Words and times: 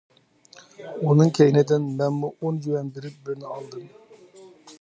ئۇنىڭ 1.09 1.29
كەينىدىن 1.39 1.87
مەنمۇ 1.99 2.31
ئون 2.39 2.57
يۈەن 2.69 2.91
بېرىپ 2.97 3.21
بىرنى 3.29 3.49
ئالدىم. 3.55 3.89